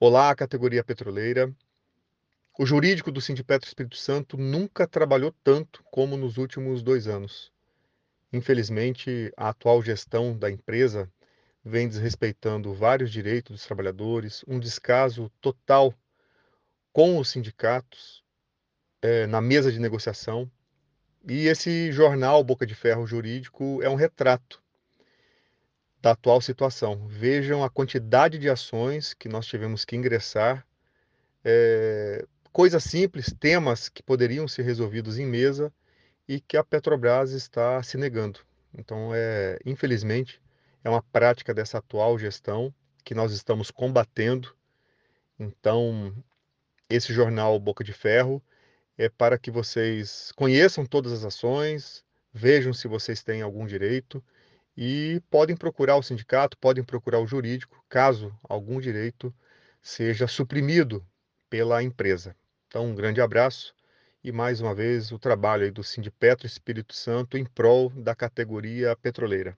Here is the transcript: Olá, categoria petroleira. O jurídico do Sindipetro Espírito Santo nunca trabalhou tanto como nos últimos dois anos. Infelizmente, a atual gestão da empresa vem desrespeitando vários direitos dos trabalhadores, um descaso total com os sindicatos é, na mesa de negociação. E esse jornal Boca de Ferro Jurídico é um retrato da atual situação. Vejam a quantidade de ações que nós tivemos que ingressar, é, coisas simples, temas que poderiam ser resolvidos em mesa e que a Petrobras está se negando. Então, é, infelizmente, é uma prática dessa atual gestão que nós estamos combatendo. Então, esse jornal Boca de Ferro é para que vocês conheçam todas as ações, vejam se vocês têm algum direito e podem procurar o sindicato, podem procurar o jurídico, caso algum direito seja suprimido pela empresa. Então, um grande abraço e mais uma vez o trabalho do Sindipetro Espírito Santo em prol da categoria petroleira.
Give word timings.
Olá, 0.00 0.34
categoria 0.34 0.82
petroleira. 0.82 1.54
O 2.58 2.66
jurídico 2.66 3.12
do 3.12 3.20
Sindipetro 3.20 3.68
Espírito 3.68 3.96
Santo 3.96 4.36
nunca 4.36 4.88
trabalhou 4.88 5.32
tanto 5.44 5.84
como 5.84 6.16
nos 6.16 6.36
últimos 6.36 6.82
dois 6.82 7.06
anos. 7.06 7.52
Infelizmente, 8.32 9.32
a 9.36 9.50
atual 9.50 9.80
gestão 9.80 10.36
da 10.36 10.50
empresa 10.50 11.08
vem 11.64 11.88
desrespeitando 11.88 12.74
vários 12.74 13.08
direitos 13.12 13.52
dos 13.52 13.64
trabalhadores, 13.64 14.44
um 14.48 14.58
descaso 14.58 15.30
total 15.40 15.94
com 16.92 17.16
os 17.16 17.28
sindicatos 17.28 18.24
é, 19.00 19.28
na 19.28 19.40
mesa 19.40 19.70
de 19.70 19.78
negociação. 19.78 20.50
E 21.24 21.46
esse 21.46 21.92
jornal 21.92 22.42
Boca 22.42 22.66
de 22.66 22.74
Ferro 22.74 23.06
Jurídico 23.06 23.80
é 23.80 23.88
um 23.88 23.94
retrato 23.94 24.60
da 26.04 26.10
atual 26.10 26.38
situação. 26.38 27.06
Vejam 27.08 27.64
a 27.64 27.70
quantidade 27.70 28.38
de 28.38 28.50
ações 28.50 29.14
que 29.14 29.26
nós 29.26 29.46
tivemos 29.46 29.86
que 29.86 29.96
ingressar, 29.96 30.66
é, 31.42 32.26
coisas 32.52 32.84
simples, 32.84 33.34
temas 33.40 33.88
que 33.88 34.02
poderiam 34.02 34.46
ser 34.46 34.64
resolvidos 34.64 35.18
em 35.18 35.24
mesa 35.24 35.72
e 36.28 36.42
que 36.42 36.58
a 36.58 36.62
Petrobras 36.62 37.30
está 37.30 37.82
se 37.82 37.96
negando. 37.96 38.40
Então, 38.76 39.12
é, 39.14 39.58
infelizmente, 39.64 40.42
é 40.84 40.90
uma 40.90 41.02
prática 41.02 41.54
dessa 41.54 41.78
atual 41.78 42.18
gestão 42.18 42.72
que 43.02 43.14
nós 43.14 43.32
estamos 43.32 43.70
combatendo. 43.70 44.54
Então, 45.40 46.14
esse 46.90 47.14
jornal 47.14 47.58
Boca 47.58 47.82
de 47.82 47.94
Ferro 47.94 48.42
é 48.98 49.08
para 49.08 49.38
que 49.38 49.50
vocês 49.50 50.32
conheçam 50.36 50.84
todas 50.84 51.14
as 51.14 51.24
ações, 51.24 52.04
vejam 52.30 52.74
se 52.74 52.86
vocês 52.86 53.22
têm 53.22 53.40
algum 53.40 53.66
direito 53.66 54.22
e 54.76 55.22
podem 55.30 55.56
procurar 55.56 55.96
o 55.96 56.02
sindicato, 56.02 56.58
podem 56.58 56.82
procurar 56.82 57.20
o 57.20 57.26
jurídico, 57.26 57.84
caso 57.88 58.36
algum 58.48 58.80
direito 58.80 59.34
seja 59.82 60.26
suprimido 60.26 61.06
pela 61.48 61.82
empresa. 61.82 62.34
Então, 62.66 62.86
um 62.86 62.94
grande 62.94 63.20
abraço 63.20 63.74
e 64.22 64.32
mais 64.32 64.60
uma 64.60 64.74
vez 64.74 65.12
o 65.12 65.18
trabalho 65.18 65.70
do 65.70 65.84
Sindipetro 65.84 66.46
Espírito 66.46 66.94
Santo 66.94 67.36
em 67.36 67.44
prol 67.44 67.90
da 67.90 68.14
categoria 68.14 68.96
petroleira. 68.96 69.56